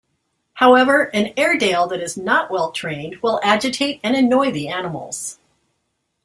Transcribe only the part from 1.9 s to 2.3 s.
is